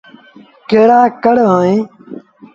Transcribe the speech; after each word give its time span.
ڪهڙآ 0.69 0.99
ڪهڙ 1.23 1.35
اوهيݩ۔ 1.51 1.81